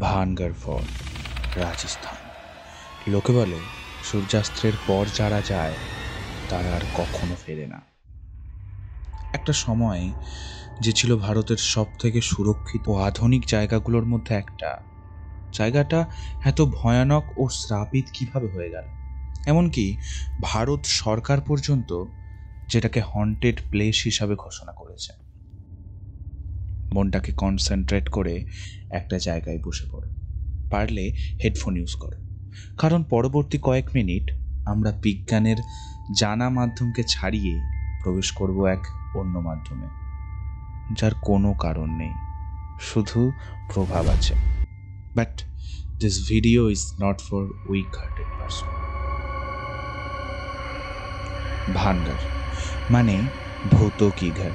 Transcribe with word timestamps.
Bhangarh 0.00 0.52
fort 0.52 1.02
Rajasthan. 1.58 2.16
লোকে 3.06 3.32
বলে, 3.32 3.60
সূর্যাস্তের 4.02 4.72
পর 4.86 5.06
যারা 5.06 5.42
যায়, 5.42 5.76
তারা 6.48 6.76
আর 6.76 6.80
কখনো 6.94 7.36
ফেরে 7.36 7.66
না। 7.66 7.80
একটা 9.32 9.52
সময়, 9.52 10.12
যে 10.80 10.92
ছিল 10.92 11.16
ভারতের 11.16 11.56
সব 11.56 11.86
থেকে 11.98 12.20
সুরক্ষিত 12.20 12.88
ও 12.88 12.96
আধুনিক 12.96 13.46
জায়গাগুলোর 13.46 14.06
মধ্যে 14.06 14.34
একটা, 14.34 14.80
জায়গাটা 15.52 16.06
এত 16.44 16.60
ভয়ানক 16.60 17.38
ও 17.38 17.48
শ্রাপিত 17.48 18.04
কীভাবে 18.12 18.46
হয়ে 18.46 18.70
গেল? 18.70 18.84
এমনকি 19.46 19.96
ভারত 20.40 20.80
সরকার 20.84 21.40
পর্যন্ত, 21.40 22.04
যেটাকে 22.68 23.00
হন্টেড 23.00 23.60
প্লেস 23.70 24.04
হিসাবে 24.04 24.34
ঘোষণা 24.34 24.72
করেছে। 24.72 25.29
মনটাকে 26.94 27.32
কনসেন্ট্রেট 27.32 28.08
করে 28.08 28.46
একটা 28.90 29.18
জায়গায় 29.18 29.58
বসে 29.64 29.86
পড়ে। 29.92 30.08
পারলে 30.70 31.12
হেডফোন 31.44 31.76
ইউজ 31.76 31.94
করো। 31.94 32.18
কারণ 32.78 33.02
পরবর্তী 33.02 33.58
কয়েক 33.58 33.88
মিনিট 33.94 34.32
আমরা 34.66 34.92
বিজ্ঞানের 35.02 35.56
জানা 36.18 36.48
মাধ্যমকে 36.48 37.02
ছাড়িয়ে 37.02 37.54
প্রবেশ 38.02 38.32
করব 38.32 38.64
এক 38.64 38.86
অন্য 39.16 39.38
মাধ্যমে, 39.38 39.86
যার 40.94 41.12
কোনো 41.22 41.54
কারণ 41.54 41.90
নেই, 41.90 42.12
শুধু 42.80 43.32
প্রভাব 43.74 44.08
আছে। 44.08 44.34
But 45.16 45.42
this 46.00 46.26
video 46.28 46.70
is 46.70 46.92
not 47.02 47.20
for 47.20 47.48
weak 47.68 47.96
hearted 47.96 48.26
person 48.38 48.70
ভান্ডার 51.74 52.18
মানে 52.90 53.30
ভৌতকি 53.70 54.32
ঘর, 54.32 54.52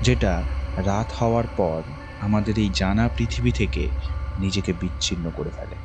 যেটা 0.00 0.61
রাত 0.76 1.12
হওয়ার 1.12 1.46
পর 1.46 1.92
আমাদের 2.18 2.58
এই 2.58 2.70
জানা 2.70 3.08
পৃথিবী 3.08 3.52
থেকে 3.52 3.96
নিজেকে 4.36 4.72
বিচ্ছিন্ন 4.72 5.30
করে 5.30 5.50
ফেলে। 5.50 5.76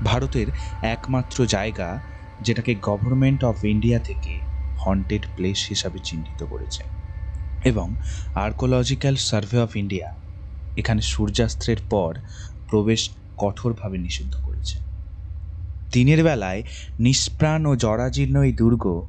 ভারতের 0.00 0.52
একমাত্র 0.82 1.46
জায়গা 1.46 2.06
যেটাকে 2.40 2.74
গভর্নমেন্ট 2.74 3.44
অফ 3.44 3.64
ইন্ডিয়া 3.64 3.98
থেকে 3.98 4.46
হন্টেড 4.86 5.26
প্লেস 5.36 5.66
হিসাবে 5.68 5.98
চিহ্নিত 5.98 6.42
করেছে 6.42 6.84
এবং 7.64 7.96
আর্কোলজিক্যাল 8.34 9.16
সার্ভে 9.16 9.58
অফ 9.58 9.76
ইন্ডিয়া 9.76 10.14
এখানে 10.76 11.02
সূর্যাস্তের 11.02 11.76
পর 11.90 12.14
প্রবেশ 12.68 13.10
কঠোরভাবে 13.36 13.98
নিষিদ্ধ 13.98 14.36
করেছে। 14.40 14.80
দিনের 15.92 16.24
বেলায় 16.24 16.62
নিষ্প্রাণ 16.98 17.66
ও 17.66 17.76
জরাজীর্ণ 17.76 18.42
এই 18.42 18.52
দুর্গ 18.52 19.08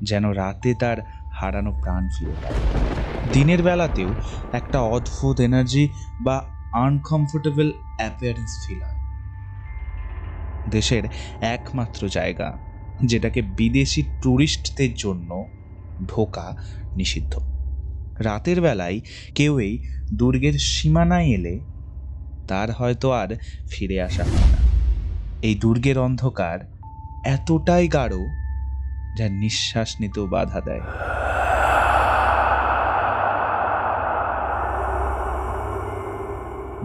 যেন 0.00 0.30
রাতে 0.30 0.74
তার 0.74 0.98
হারানো 1.30 1.72
প্রাণ 1.72 2.08
ফিরে 2.08 2.32
পায়। 2.32 2.85
দিনের 3.32 3.62
বেলাতেও 3.62 4.16
একটা 4.52 4.80
অদ্ভুত 4.80 5.40
এনার্জি 5.40 5.88
বা 6.24 6.50
আনকমফোর্টেবল 6.72 7.72
অ্যাপিয়ারেন্স 7.96 8.64
ফিল 8.66 8.82
হয়। 8.82 8.96
দেশের 10.68 11.02
একমাত্র 11.40 12.08
জায়গা 12.08 12.58
যেটাকে 13.04 13.42
বিদেশি 13.42 14.02
ট্যুরিস্টদের 14.02 14.94
জন্য 14.94 15.48
ঢোকা 16.06 16.56
নিষিদ্ধ। 16.96 17.38
রাতের 18.18 18.60
বেলায় 18.60 19.00
কেউই 19.34 19.82
দুর্গের 20.14 20.52
সীমানায় 20.52 21.26
এলে 21.26 21.60
তার 22.48 22.72
হয়তো 22.72 23.10
আর 23.10 23.28
ফিরে 23.70 24.02
আসা 24.02 24.24
হয় 24.24 24.50
না। 24.52 24.58
এই 25.42 25.54
দুর্গের 25.54 25.98
অন্ধকার 25.98 26.58
এতটাই 27.24 27.88
গাঢ় 27.88 28.16
যা 29.18 29.28
নিঃশ্বাস 29.28 29.94
নিতেও 30.00 30.26
বাধা 30.26 30.60
দেয়। 30.60 31.15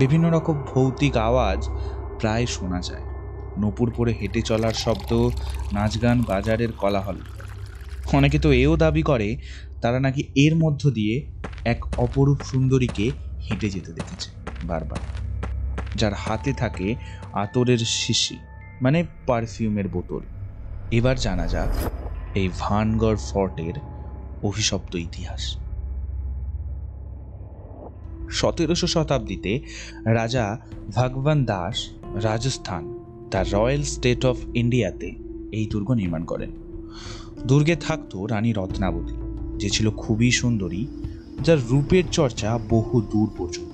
বিভিন্ন 0.01 0.29
রকম 0.29 0.63
ভৌতিক 0.63 1.17
আওয়াজ 1.17 1.69
প্রায় 2.19 2.45
শোনা 2.45 2.81
যায়। 2.81 3.01
নপুর 3.57 3.93
পরে 3.97 4.13
হেঁটে 4.21 4.41
চলার 4.41 4.73
শব্দ 4.73 5.29
নাচ 5.73 6.01
গান 6.01 6.21
বাজারের 6.21 6.71
কলাহল। 6.71 7.15
অনেকে 8.13 8.39
তো 8.39 8.51
এও 8.51 8.75
দাবি 8.75 9.01
করে, 9.01 9.37
তারা 9.81 9.99
নাকি 9.99 10.23
এর 10.35 10.55
মধ্য 10.55 10.89
দিয়ে 10.89 11.31
এক 11.65 11.85
অপরূপ 11.97 12.41
সুন্দরীকে 12.41 13.11
হেঁটে 13.49 13.69
যেতে 13.69 13.93
দেখেছে 13.93 14.29
বারবার। 14.63 14.97
যার 15.95 16.13
হাতে 16.13 16.53
থাকে 16.53 16.95
আতরের 17.33 17.77
শিশি 17.77 18.37
মানে 18.81 19.03
পারফিউমের 19.27 19.87
বোতল। 19.87 20.21
এবার 20.91 21.15
জানা 21.15 21.47
যাক, 21.47 21.71
এই 22.35 22.49
ভানগড় 22.59 23.19
ফর্টের 23.29 23.73
অভিশপ্ত 24.43 24.95
ইতিহাস। 24.95 25.57
সতেরোশো 28.31 28.87
শতাব্দীতে 28.87 29.59
রাজা 30.05 30.59
ভগবান 30.95 31.45
দাস 31.45 31.89
রাজস্থান, 32.23 32.83
তার 33.31 33.45
রয়্যাল 33.53 33.83
স্টেট 33.83 34.25
অফ 34.25 34.37
ইন্ডিয়াতে 34.55 35.15
এই 35.51 35.67
দুর্গ 35.67 35.91
নির্মাণ 35.91 36.23
করেন। 36.23 36.51
দুর্গে 37.45 37.75
থাকতো 37.75 38.25
রানী 38.25 38.53
রত্নাবতী, 38.53 39.15
যে 39.57 39.69
ছিল 39.69 39.89
খুবই 39.91 40.31
সুন্দরী, 40.31 40.87
যার 41.41 41.57
রূপের 41.69 42.03
চর্চা 42.11 42.59
বহু 42.69 43.01
দূর 43.01 43.29
পর্যন্ত 43.37 43.71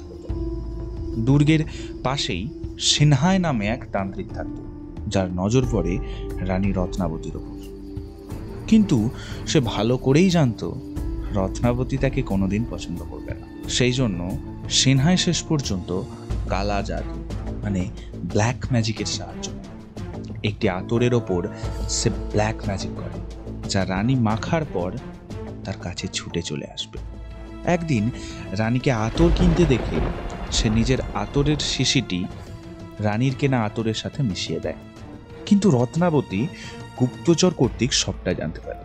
দুর্গের 1.20 1.60
পাশেই 2.04 2.48
সিনহায় 2.80 3.40
নামে 3.40 3.68
এক 3.68 3.86
তান্ত্রিক 3.92 4.28
থাকত, 4.28 4.58
যার 5.08 5.28
নজর 5.36 5.64
পড়ে 5.72 5.98
রানী 6.40 6.72
রত্নাবতীর 6.72 7.36
ওপর। 7.36 7.58
কিন্তু 8.68 9.10
সে 9.48 9.60
ভালো 9.60 9.98
করেই 9.98 10.30
জানতো 10.30 10.76
রত্নাবতী 11.34 11.98
তাকে 11.98 12.22
কোনোদিন 12.22 12.66
পছন্দ 12.70 13.04
করবে 13.10 13.34
না। 13.34 13.70
সেই 13.70 13.92
জন্য 13.92 14.38
সিনহায় 14.70 15.18
শেষ 15.18 15.44
পর্যন্ত 15.44 16.02
কালা 16.50 16.82
জাদু 16.82 17.24
মানে 17.64 17.90
ব্ল্যাক 18.16 18.66
ম্যাজিকের 18.72 19.06
সাহায্য 19.06 19.52
একটি 20.44 20.70
আতরের 20.70 21.14
ওপর 21.14 21.48
সে 21.90 22.10
ব্ল্যাক 22.10 22.56
ম্যাজিক 22.68 22.92
করে, 22.96 23.20
যা 23.70 23.86
রানী 23.86 24.16
মাখার 24.16 24.62
পর 24.74 24.92
তার 25.66 25.78
কাছে 25.82 26.08
ছুটে 26.14 26.42
চলে 26.42 26.72
আসবে। 26.72 26.98
একদিন 27.66 28.10
রানীকে 28.52 28.92
আতর 28.92 29.30
কিনতে 29.36 29.66
দেখে 29.66 30.00
সে 30.52 30.70
নিজের 30.70 30.98
আতরের 31.14 31.58
শিশিটি 31.58 32.26
রানীর 33.00 33.36
কেনা 33.40 33.64
আতরের 33.64 33.94
সাথে 33.94 34.24
মিশিয়ে 34.24 34.60
দেয়। 34.60 34.76
কিন্তু 35.46 35.72
রত্নাবতী 35.72 36.48
গুপ্তচর 37.00 37.54
কর্তৃক 37.54 37.94
সবটা 37.94 38.34
জানতে 38.34 38.60
পারে। 38.60 38.84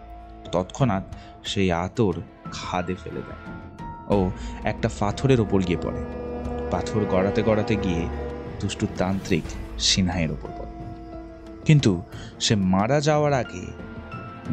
তৎক্ষণাৎ 0.52 1.02
সেই 1.44 1.72
আতর 1.72 2.12
খাদে 2.52 2.94
ফেলে 2.94 3.20
দেয়। 3.20 3.52
ও 4.08 4.30
একটা 4.64 4.88
পাথরের 4.98 5.40
ওপর 5.40 5.62
গিয়ে 5.62 5.78
পড়ে। 5.82 6.04
পাথর 6.70 7.04
গড়াতে 7.04 7.42
গড়াতে 7.42 7.76
গিয়ে 7.76 8.08
দুষ্টু 8.60 8.86
তান্ত্রিক 8.98 9.42
সিনহাইয়ের 9.80 10.32
ওপর 10.32 10.48
পড়ে। 10.58 10.72
কিন্তু 11.64 12.02
সে 12.40 12.54
মারা 12.54 13.00
যাওয়ার 13.00 13.32
আগে 13.32 13.66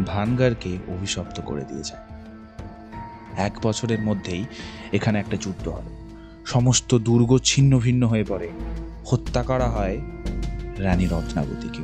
ভানগারকে 0.08 0.78
অভিশপ্ত 0.88 1.42
করে 1.42 1.64
দিয়ে 1.64 1.84
যায়। 1.84 2.04
এক 3.38 3.58
বছরের 3.64 4.00
মধ্যেই 4.00 4.46
এখানে 4.94 5.20
একটা 5.20 5.38
যুদ্ধ 5.38 5.68
হয়। 5.68 5.96
সমস্ত 6.46 6.98
দুর্গ 6.98 7.38
ছিন্ন 7.44 7.80
ভিন্ন 7.80 8.08
হয়ে 8.08 8.24
পড়ে। 8.24 8.50
হত্যা 9.06 9.44
করা 9.44 9.70
হয় 9.70 10.02
রানী 10.78 11.08
রত্নাবতীকে 11.08 11.84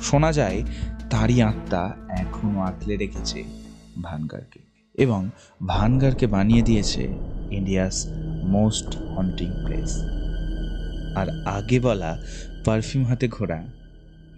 শোনা 0.00 0.32
যায়, 0.32 0.62
তারই 1.10 1.42
আত্মা 1.42 1.92
এখনও 2.08 2.60
আঁকলে 2.60 2.96
রেখেছে 2.96 3.65
ভানগারকে। 4.02 4.60
এবং 4.94 5.30
ভানগারকে 5.68 6.26
বানিয়ে 6.26 6.62
দিয়েছে 6.62 7.14
ইন্ডিয়াস 7.50 8.06
মোস্ট 8.44 8.96
হন্টিং 9.18 9.52
প্লেস। 9.66 10.02
আর 11.16 11.26
আগে 11.44 11.80
বলা 11.80 12.18
পারফিউম 12.64 13.04
হাতে 13.04 13.28
ঘোরা 13.28 13.66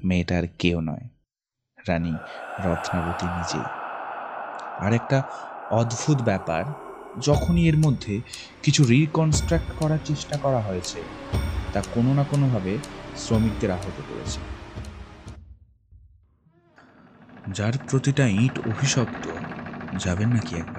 মেয়েটার 0.04 0.42
কেউ 0.58 0.80
নয়, 0.80 1.08
রানী 1.88 2.16
রত্নাবতী 2.64 3.26
নিজে 3.26 3.62
আর 4.78 4.92
একটা 4.92 5.22
অদ্ভুত 5.70 6.22
ব্যাপার, 6.22 6.64
যখনই 7.20 7.68
এর 7.68 7.78
মধ্যে 7.78 8.20
কিছু 8.62 8.84
রিকনস্ট্রাক্ট 8.84 9.72
করার 9.76 9.98
চেষ্টা 10.04 10.38
করা 10.38 10.60
হয়েছে, 10.60 11.02
তা 11.72 11.82
কোনো 11.82 12.14
না 12.14 12.24
কোনোভাবে 12.24 12.78
শ্রমিকদের 13.16 13.70
আহত 13.70 14.02
করেছে। 14.08 14.40
যার 17.52 17.72
প্রতিটা 17.90 18.26
ইট 18.26 18.58
অভিশপ্ত 18.66 19.28
যাবেন 19.93 20.29
নাকি 20.29 20.53
একবার 20.55 20.76